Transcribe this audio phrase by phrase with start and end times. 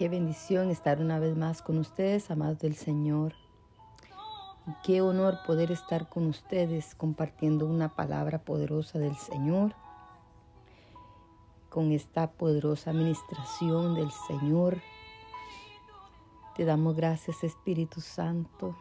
[0.00, 3.34] Qué bendición estar una vez más con ustedes, amados del Señor.
[4.82, 9.74] Qué honor poder estar con ustedes compartiendo una palabra poderosa del Señor.
[11.68, 14.80] Con esta poderosa administración del Señor.
[16.56, 18.74] Te damos gracias Espíritu Santo.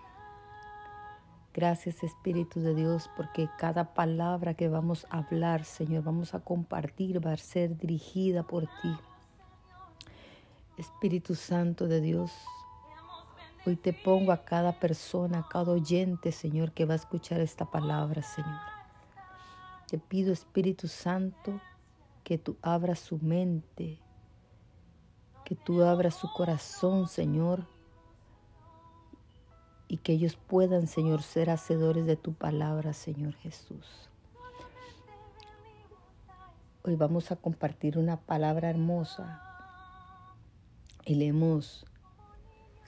[1.54, 7.20] Gracias Espíritu de Dios porque cada palabra que vamos a hablar, Señor, vamos a compartir,
[7.28, 8.96] va a ser dirigida por ti.
[10.80, 12.32] Espíritu Santo de Dios,
[13.66, 17.66] hoy te pongo a cada persona, a cada oyente, Señor, que va a escuchar esta
[17.66, 18.62] palabra, Señor.
[19.90, 21.60] Te pido, Espíritu Santo,
[22.24, 24.00] que tú abras su mente,
[25.44, 27.66] que tú abras su corazón, Señor,
[29.90, 34.10] y que ellos puedan, Señor, ser hacedores de tu palabra, Señor Jesús.
[36.84, 39.49] Hoy vamos a compartir una palabra hermosa
[41.10, 41.88] y leemos,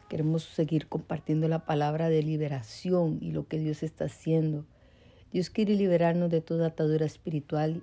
[0.08, 4.64] queremos seguir compartiendo la palabra de liberación y lo que Dios está haciendo.
[5.34, 7.82] Dios quiere liberarnos de toda atadura espiritual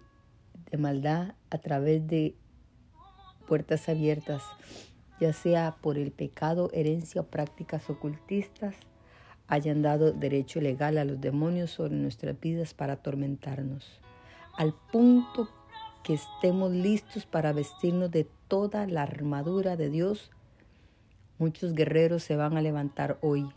[0.70, 2.36] de maldad a través de
[3.48, 4.44] puertas abiertas,
[5.20, 8.77] ya sea por el pecado, herencia o prácticas ocultistas,
[9.48, 14.00] hayan dado derecho legal a los demonios sobre nuestras vidas para atormentarnos,
[14.56, 15.48] al punto
[16.05, 20.31] que estemos listos para vestirnos de toda la armadura de Dios,
[21.39, 23.49] muchos guerreros se van a levantar hoy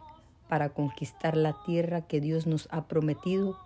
[0.47, 3.57] para conquistar la tierra que Dios nos ha prometido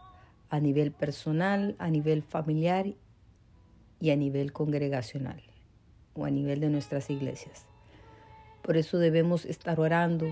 [0.50, 2.94] a nivel personal, a nivel familiar
[4.00, 5.42] y a nivel congregacional
[6.14, 7.66] o a nivel de nuestras iglesias.
[8.62, 10.28] Por eso debemos estar orando,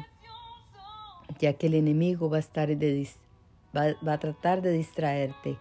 [1.39, 5.57] ya que el enemigo va a, va a tratar de distraerte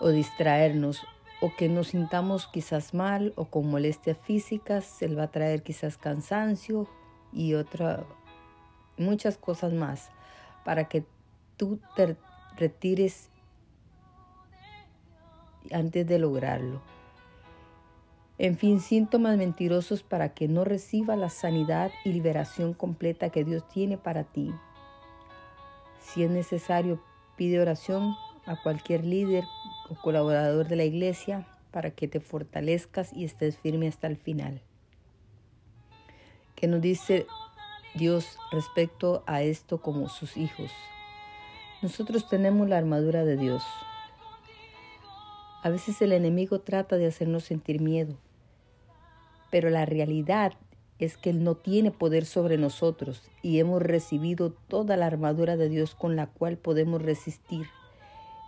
[0.00, 1.02] o distraernos
[1.40, 5.96] o que nos sintamos quizás mal o con molestias físicas, él va a traer quizás
[5.96, 6.86] cansancio
[7.32, 8.04] y otra
[8.98, 10.10] muchas cosas más
[10.64, 11.04] para que
[11.56, 12.16] tú te
[12.56, 13.30] retires
[15.72, 16.80] antes de lograrlo.
[18.38, 23.68] En fin, síntomas mentirosos para que no reciba la sanidad y liberación completa que Dios
[23.68, 24.54] tiene para ti.
[26.00, 27.02] Si es necesario,
[27.36, 28.14] pide oración
[28.46, 29.44] a cualquier líder
[29.90, 34.62] o colaborador de la iglesia para que te fortalezcas y estés firme hasta el final.
[36.54, 37.26] ¿Qué nos dice
[37.94, 40.70] Dios respecto a esto como sus hijos?
[41.82, 43.64] Nosotros tenemos la armadura de Dios.
[45.62, 48.16] A veces el enemigo trata de hacernos sentir miedo,
[49.50, 50.52] pero la realidad
[50.98, 55.68] es que Él no tiene poder sobre nosotros y hemos recibido toda la armadura de
[55.68, 57.66] Dios con la cual podemos resistir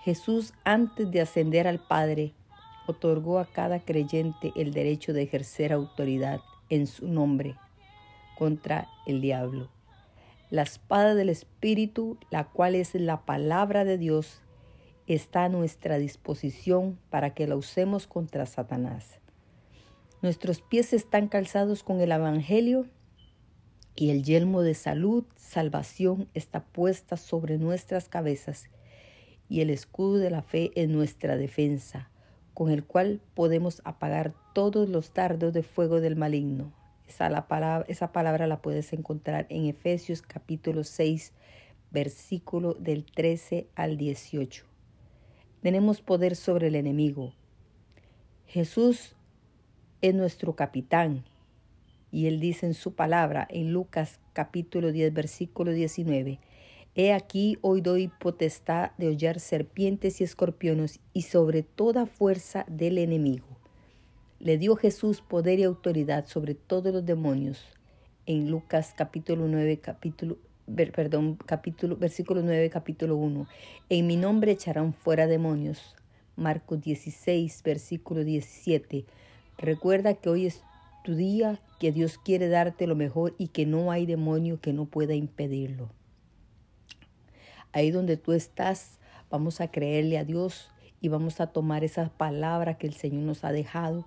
[0.05, 2.35] Jesús, antes de ascender al Padre,
[2.89, 6.41] otorgó a cada creyente el derecho de ejercer autoridad
[6.71, 7.55] en su nombre
[8.37, 9.71] contra el diablo.
[10.51, 14.43] La espada del Espíritu, la cual es la palabra de Dios,
[15.07, 19.21] está a nuestra disposición para que la usemos contra Satanás.
[20.21, 22.87] Nuestros pies están calzados con el Evangelio
[23.95, 28.69] y el yelmo de salud, salvación está puesta sobre nuestras cabezas
[29.49, 32.11] y el escudo de la fe es nuestra defensa,
[32.55, 36.73] con el cual podemos apagar todos los dardos de fuego del maligno.
[37.09, 41.33] Esa, la palabra, esa palabra la puedes encontrar en Efesios capítulo 6,
[41.91, 44.65] versículo del 13 al 18.
[45.63, 47.35] Tenemos poder sobre el enemigo.
[48.47, 49.15] Jesús
[50.01, 51.25] es nuestro capitán
[52.11, 56.39] y él dice en su palabra en Lucas capítulo 10 versículo 19,
[56.95, 62.99] He aquí hoy doy potestad de hollar serpientes y escorpiones y sobre toda fuerza del
[62.99, 63.47] enemigo.
[64.41, 67.65] Le dio Jesús poder y autoridad sobre todos los demonios.
[68.27, 70.37] En Lucas capítulo 9, capítulo,
[70.67, 73.47] perdón, capítulo, versículo 9, capítulo 1.
[73.89, 75.97] En mi nombre echarán fuera demonios.
[76.37, 79.07] Marcos 16, versículo 17.
[79.57, 80.63] Recuerda que hoy es
[81.05, 84.85] tu día, que Dios quiere darte lo mejor y que no hay demonio que no
[84.85, 85.89] pueda impedirlo.
[87.73, 88.99] Ahí donde tú estás,
[89.31, 90.71] vamos a creerle a Dios
[91.01, 94.07] y vamos a tomar esa palabra que el Señor nos ha dejado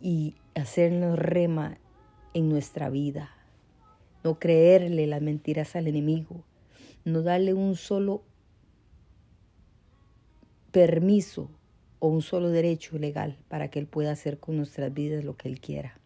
[0.00, 1.78] y hacernos rema
[2.34, 3.30] en nuestra vida.
[4.24, 6.44] No creerle las mentiras al enemigo.
[7.04, 8.22] No darle un solo
[10.70, 11.50] permiso
[11.98, 15.48] o un solo derecho legal para que Él pueda hacer con nuestras vidas lo que
[15.48, 15.98] Él quiera.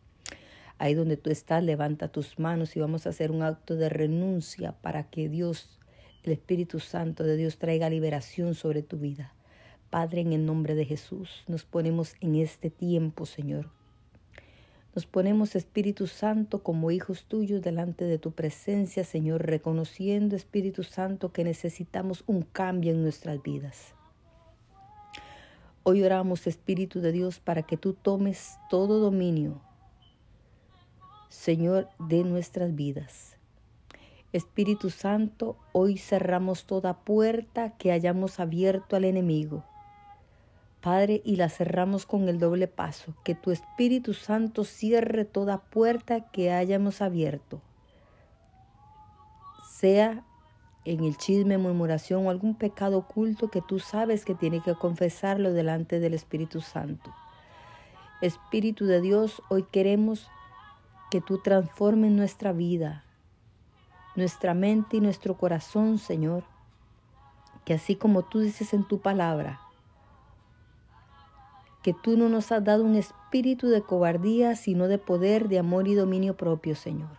[0.82, 4.72] Ahí donde tú estás, levanta tus manos y vamos a hacer un acto de renuncia
[4.82, 5.78] para que Dios,
[6.24, 9.32] el Espíritu Santo de Dios, traiga liberación sobre tu vida.
[9.90, 13.70] Padre, en el nombre de Jesús, nos ponemos en este tiempo, Señor,
[14.96, 21.32] Nos ponemos, Espíritu Santo, como hijos tuyos delante de tu presencia, Señor, reconociendo, Espíritu Santo,
[21.32, 23.94] que necesitamos un cambio en nuestras vidas.
[25.84, 29.62] Hoy oramos, Espíritu de Dios, para que tú tomes todo dominio,
[31.32, 33.36] Señor, de nuestras vidas.
[34.32, 39.64] Espíritu Santo, hoy cerramos toda puerta que hayamos abierto al enemigo
[40.82, 46.28] Padre, y la cerramos con el doble paso, que tu Espíritu Santo cierre toda puerta
[46.32, 47.62] que hayamos abierto,
[49.70, 50.24] sea
[50.84, 55.52] en el chisme, murmuración o algún pecado oculto que tú sabes que tiene que confesarlo
[55.52, 57.10] delante del Espíritu Santo.
[58.20, 60.28] Espíritu de Dios, hoy queremos
[61.12, 63.04] que tú transformes nuestra vida,
[64.16, 66.42] nuestra mente y nuestro corazón, Señor,
[67.66, 69.60] que así como tú dices en tu palabra,
[71.82, 75.86] que tú no nos has dado un espíritu de cobardía, sino de poder, de amor
[75.86, 77.10] y dominio propio, Señor.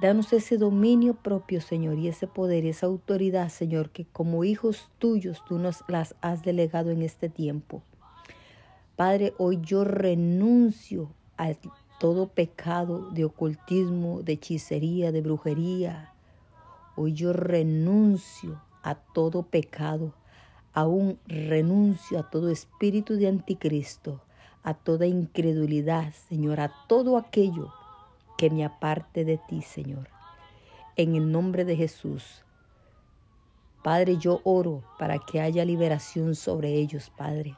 [0.00, 5.40] Danos ese dominio propio, Señor, y ese poder, esa autoridad, Señor, que como hijos tuyos
[5.46, 7.84] tú nos las has delegado en este tiempo.
[8.96, 11.50] Padre, hoy yo renuncio a
[12.04, 16.12] todo pecado de ocultismo, de hechicería, de brujería.
[16.96, 20.12] Hoy yo renuncio a todo pecado
[20.74, 24.20] Aún renuncio a todo espíritu de anticristo,
[24.62, 27.72] a toda incredulidad, Señor, a todo aquello
[28.36, 30.08] que me aparte de ti, Señor.
[30.96, 32.44] En el nombre de Jesús.
[33.82, 37.56] Padre, yo oro para que haya liberación sobre ellos, Padre,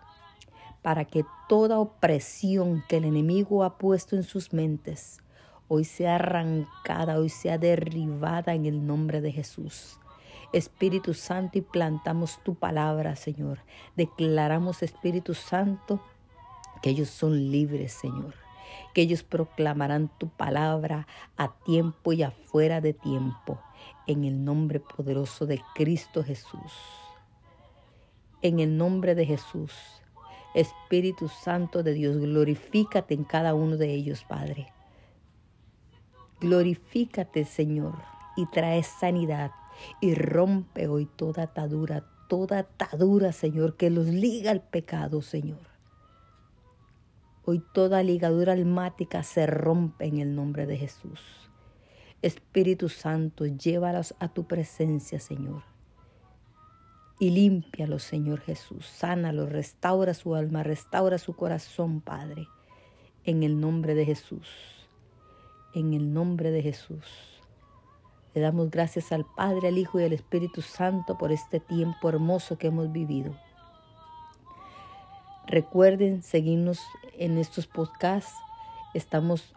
[0.87, 5.21] para que toda opresión que el enemigo ha puesto en sus mentes
[5.67, 9.99] hoy sea arrancada, hoy sea derribada en el nombre de Jesús.
[10.53, 13.59] Espíritu Santo, y plantamos tu palabra, Señor.
[13.97, 16.01] Declaramos, Espíritu Santo,
[16.83, 18.35] que ellos son libres, Señor.
[18.95, 23.59] Que ellos proclamarán tu palabra a tiempo y afuera de tiempo.
[24.07, 26.73] En el nombre poderoso de Cristo Jesús.
[28.41, 29.73] En el nombre de Jesús.
[30.57, 34.73] Espíritu Santo de Dios, glorifícate en cada uno de ellos, Padre.
[36.41, 37.93] Glorifícate, Señor,
[38.39, 39.51] y trae sanidad
[40.01, 45.61] y rompe hoy toda atadura, toda atadura, Señor, que los liga al pecado, Señor.
[47.45, 51.21] Hoy toda ligadura almática se rompe en el nombre de Jesús.
[52.23, 55.76] Espíritu Santo, llévalos a tu presencia, Señor.
[57.19, 58.87] Y límpialos, Señor Jesús.
[58.87, 62.47] Sánalos, restaura su alma, restaura su corazón, Padre.
[63.25, 64.49] En el nombre de Jesús.
[65.75, 67.07] En el nombre de Jesús.
[68.35, 72.59] Le damos gracias al Padre, al Hijo y al Espíritu Santo por este tiempo hermoso
[72.59, 73.35] que hemos vivido.
[75.47, 76.83] Recuerden seguirnos
[77.15, 78.35] en estos podcasts.
[78.93, 79.55] Estamos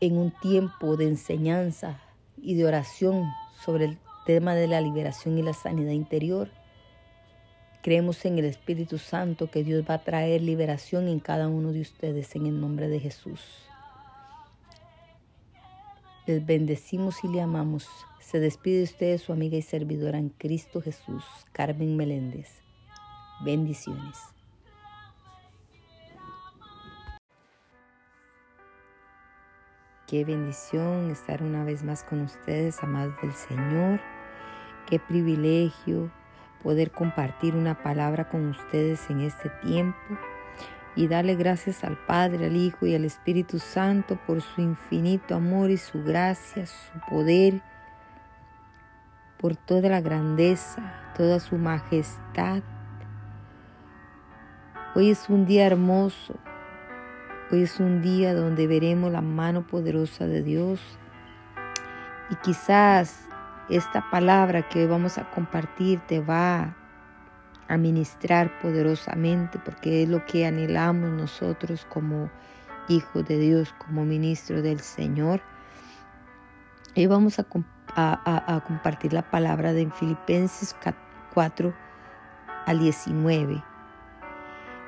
[0.00, 2.00] en un tiempo de enseñanza
[2.36, 3.30] y de oración
[3.64, 6.50] sobre el tema de la liberación y la sanidad interior.
[7.82, 11.80] Creemos en el Espíritu Santo que Dios va a traer liberación en cada uno de
[11.80, 13.40] ustedes en el nombre de Jesús.
[16.26, 17.88] Les bendecimos y le amamos.
[18.20, 22.62] Se despide de ustedes su amiga y servidora en Cristo Jesús, Carmen Meléndez.
[23.44, 24.18] Bendiciones.
[30.12, 33.98] Qué bendición estar una vez más con ustedes, amados del Señor.
[34.86, 36.10] Qué privilegio
[36.62, 39.96] poder compartir una palabra con ustedes en este tiempo
[40.96, 45.70] y darle gracias al Padre, al Hijo y al Espíritu Santo por su infinito amor
[45.70, 47.62] y su gracia, su poder,
[49.38, 52.62] por toda la grandeza, toda su majestad.
[54.94, 56.34] Hoy es un día hermoso,
[57.52, 60.80] hoy es un día donde veremos la mano poderosa de Dios
[62.30, 63.28] y quizás
[63.68, 66.74] esta palabra que hoy vamos a compartir te va
[67.68, 72.30] a ministrar poderosamente, porque es lo que anhelamos nosotros como
[72.88, 75.40] hijos de Dios, como ministros del Señor.
[76.94, 77.46] Y vamos a,
[77.94, 80.74] a, compartir la palabra de Filipenses
[81.32, 81.74] 4
[82.66, 83.62] al 19.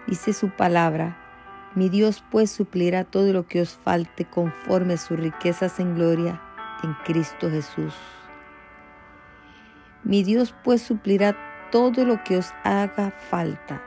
[0.06, 1.23] Dice su palabra,
[1.74, 6.40] mi Dios pues suplirá todo lo que os falte conforme a sus riquezas en gloria
[6.84, 7.94] en Cristo Jesús.
[10.04, 11.36] Mi Dios pues suplirá
[11.72, 13.82] todo lo que os haga falta.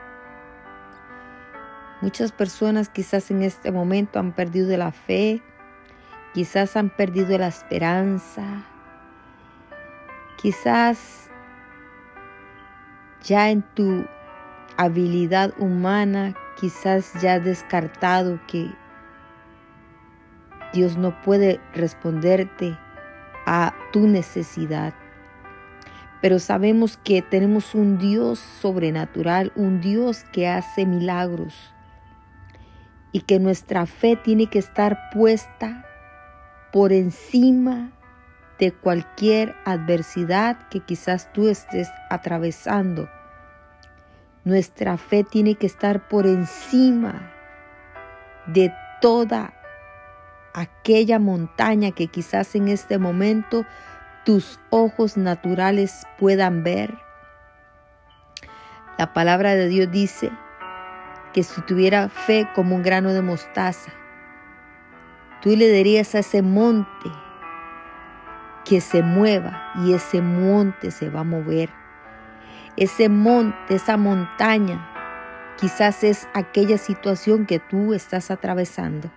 [2.02, 5.42] Muchas personas quizás en este momento han perdido la fe,
[6.34, 8.64] quizás han perdido la esperanza,
[10.36, 11.30] quizás
[13.22, 14.04] ya en tu
[14.76, 18.70] habilidad humana quizás ya has descartado que
[20.72, 22.76] Dios no puede responderte
[23.46, 24.92] a tu necesidad.
[26.20, 31.54] Pero sabemos que tenemos un Dios sobrenatural, un Dios que hace milagros
[33.12, 35.86] y que nuestra fe tiene que estar puesta
[36.72, 37.92] por encima
[38.58, 43.08] de cualquier adversidad que quizás tú estés atravesando.
[44.48, 47.30] Nuestra fe tiene que estar por encima
[48.46, 49.52] de toda
[50.54, 53.66] aquella montaña que quizás en este momento
[54.24, 56.96] tus ojos naturales puedan ver.
[58.96, 60.30] La palabra de Dios dice
[61.34, 63.92] que si tuviera fe como un grano de mostaza,
[65.42, 67.10] tú le dirías a ese monte
[68.64, 71.68] que se mueva y ese monte se va a mover.
[72.78, 74.88] Ese monte, esa montaña,
[75.56, 79.10] quizás es aquella situación que tú estás atravesando.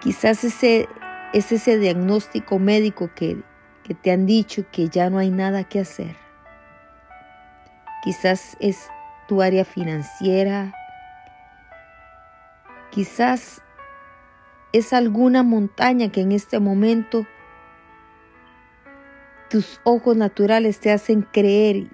[0.00, 0.88] Quizás ese,
[1.34, 3.42] es ese diagnóstico médico que,
[3.82, 6.16] que te han dicho que ya no hay nada que hacer.
[8.02, 8.88] Quizás es
[9.28, 10.72] tu área financiera.
[12.90, 13.60] Quizás
[14.72, 17.26] es alguna montaña que en este momento
[19.50, 21.88] tus ojos naturales te hacen creer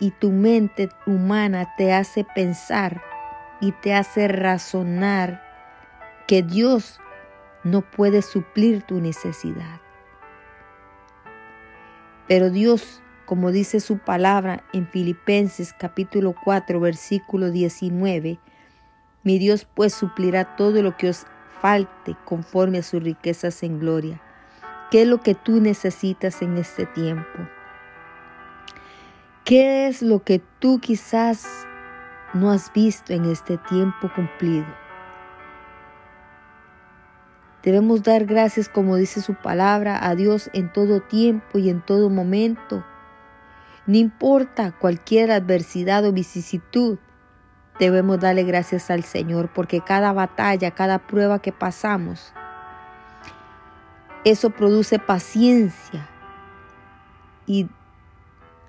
[0.00, 3.00] y tu mente humana te hace pensar
[3.60, 5.42] y te hace razonar
[6.26, 7.00] que Dios
[7.64, 9.80] no puede suplir tu necesidad.
[12.26, 18.38] Pero Dios, como dice su palabra en Filipenses capítulo 4 versículo 19,
[19.22, 21.26] mi Dios pues suplirá todo lo que os
[21.60, 24.20] falte conforme a sus riquezas en gloria.
[24.92, 27.48] ¿Qué es lo que tú necesitas en este tiempo?
[29.42, 31.66] ¿Qué es lo que tú quizás
[32.34, 34.66] no has visto en este tiempo cumplido?
[37.62, 42.10] Debemos dar gracias, como dice su palabra, a Dios en todo tiempo y en todo
[42.10, 42.84] momento.
[43.86, 46.98] No importa cualquier adversidad o vicisitud,
[47.78, 52.34] Debemos darle gracias al Señor porque cada batalla, cada prueba que pasamos,
[54.24, 56.08] eso produce paciencia.
[57.46, 57.68] Y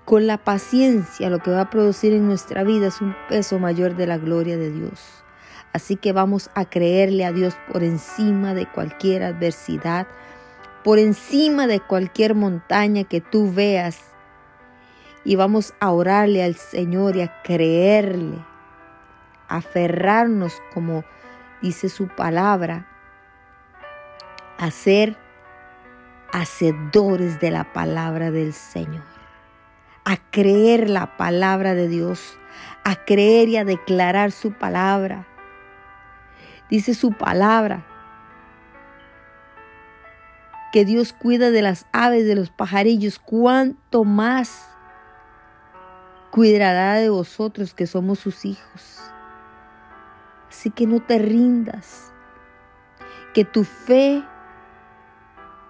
[0.04, 3.96] con la paciencia lo que va a producir en nuestra vida es un peso mayor
[3.96, 5.24] de la gloria de Dios.
[5.72, 10.06] Así que vamos a creerle a Dios por encima de cualquier adversidad,
[10.84, 13.98] por encima de cualquier montaña que tú veas.
[15.24, 18.44] Y vamos a orarle al Señor y a creerle
[19.48, 21.04] aferrarnos, como
[21.62, 22.86] dice su palabra,
[24.58, 25.16] a ser
[26.34, 29.04] hacedores de la palabra del Señor,
[30.04, 32.36] a creer la palabra de Dios,
[32.82, 35.28] a creer y a declarar su palabra.
[36.68, 37.86] Dice su palabra
[40.72, 44.68] que Dios cuida de las aves, de los pajarillos, cuanto más
[46.32, 49.00] cuidará de vosotros que somos sus hijos.
[50.48, 52.12] Así que no te rindas.
[53.34, 54.24] Que tu fe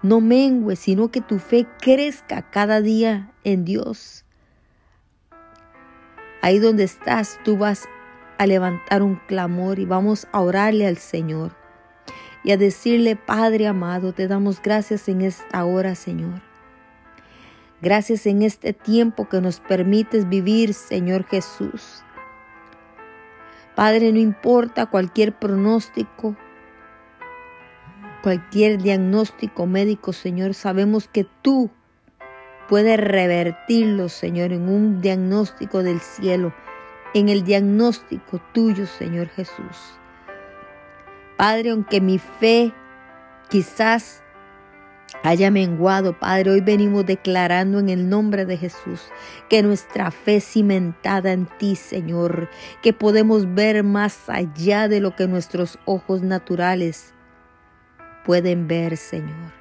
[0.04, 4.26] no mengue, sino que tu fe crezca cada día en Dios.
[6.42, 7.88] Ahí donde estás, tú vas
[8.36, 11.56] a levantar un clamor y vamos a orarle al Señor
[12.44, 16.42] y a decirle, Padre amado, te damos gracias en esta hora, Señor.
[17.80, 22.02] Gracias en este tiempo que nos permites vivir, Señor Jesús.
[23.74, 26.36] Padre, no importa cualquier pronóstico,
[28.24, 31.70] cualquier diagnóstico médico, Señor, sabemos que tú
[32.70, 36.54] puedes revertirlo, Señor, en un diagnóstico del cielo,
[37.12, 39.98] en el diagnóstico tuyo, Señor Jesús.
[41.36, 42.72] Padre, aunque mi fe
[43.50, 44.22] quizás
[45.22, 46.52] haya menguado, Padre.
[46.52, 49.02] Hoy venimos declarando en el nombre de Jesús
[49.50, 52.48] que nuestra fe cimentada en ti, Señor,
[52.80, 57.14] que podemos ver más allá de lo que nuestros ojos naturales
[58.24, 59.52] pueden ver, Señor.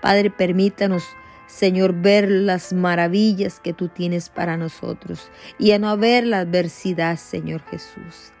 [0.00, 1.04] Padre, permítanos,
[1.46, 7.16] Señor, ver las maravillas que tú tienes para nosotros y a no ver la adversidad,
[7.16, 8.32] Señor Jesús.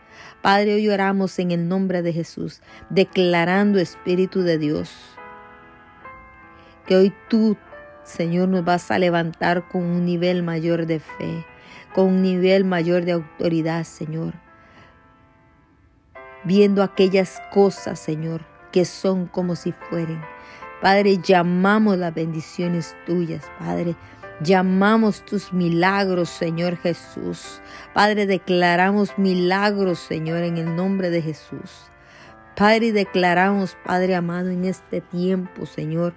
[0.42, 2.60] Padre, hoy oramos en el nombre de Jesús,
[2.90, 4.90] declarando Espíritu de Dios
[6.86, 7.56] que hoy tú,
[8.02, 11.46] Señor, nos vas a levantar con un nivel mayor de fe,
[11.94, 14.34] con un nivel mayor de autoridad, Señor.
[16.44, 18.42] Viendo aquellas cosas, Señor,
[18.74, 20.20] que son como si fueren.
[20.82, 23.94] Padre, llamamos las bendiciones tuyas, Padre.
[24.40, 27.62] Llamamos tus milagros, Señor Jesús.
[27.94, 31.88] Padre, declaramos milagros, Señor, en el nombre de Jesús.
[32.56, 36.12] Padre, declaramos, Padre amado, en este tiempo, Señor,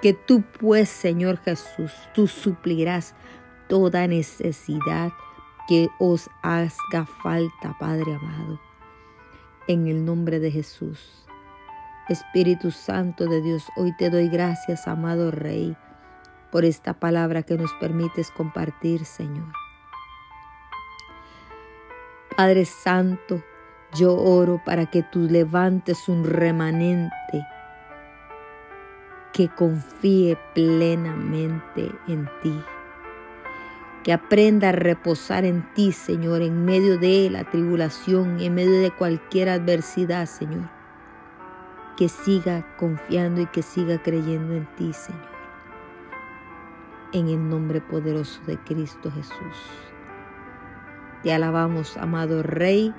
[0.00, 3.16] que tú pues, Señor Jesús, tú suplirás
[3.68, 5.10] toda necesidad
[5.66, 8.60] que os haga falta, Padre amado.
[9.66, 11.25] En el nombre de Jesús.
[12.08, 15.76] Espíritu Santo de Dios, hoy te doy gracias, amado Rey,
[16.52, 19.52] por esta palabra que nos permites compartir, Señor.
[22.36, 23.42] Padre Santo,
[23.94, 27.46] yo oro para que tú levantes un remanente
[29.32, 32.62] que confíe plenamente en ti
[34.06, 38.92] que aprenda a reposar en ti, Señor, en medio de la tribulación, en medio de
[38.92, 40.75] cualquier adversidad, Señor.
[41.96, 45.22] Que siga confiando y que siga creyendo en ti, Señor.
[47.12, 49.86] En el nombre poderoso de Cristo Jesús.
[51.22, 52.94] Te alabamos, amado Rey.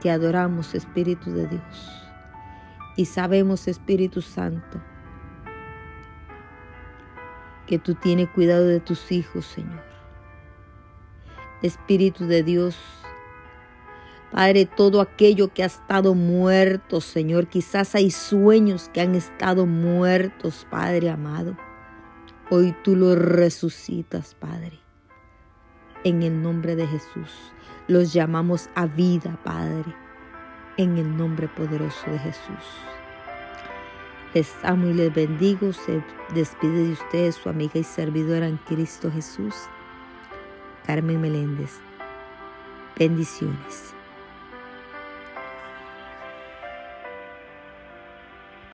[0.00, 2.04] Te adoramos, Espíritu de Dios.
[2.96, 4.80] Y sabemos, Espíritu Santo,
[7.66, 9.82] que tú tienes cuidado de tus hijos, Señor.
[11.62, 12.78] Espíritu de Dios,
[14.34, 20.66] Padre, todo aquello que ha estado muerto, Señor, quizás hay sueños que han estado muertos,
[20.68, 21.56] Padre amado.
[22.50, 24.80] Hoy tú los resucitas, Padre.
[26.02, 27.30] En el nombre de Jesús,
[27.86, 29.94] los llamamos a vida, Padre.
[30.78, 32.64] En el nombre poderoso de Jesús.
[34.34, 35.72] Les amo y les bendigo.
[35.72, 36.02] Se
[36.34, 39.54] despide de ustedes su amiga y servidora en Cristo Jesús,
[40.84, 41.78] Carmen Meléndez.
[42.98, 43.94] Bendiciones.